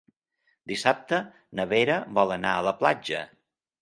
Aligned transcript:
Dissabte 0.71 1.19
na 1.59 1.67
Vera 1.73 1.99
vol 2.19 2.35
anar 2.39 2.55
a 2.55 2.65
la 2.69 2.77
platja. 2.81 3.21